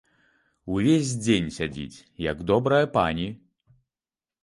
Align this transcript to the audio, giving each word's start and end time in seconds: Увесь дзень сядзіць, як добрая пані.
Увесь 0.75 1.11
дзень 1.27 1.53
сядзіць, 1.59 2.03
як 2.31 2.43
добрая 2.53 2.83
пані. 2.99 3.27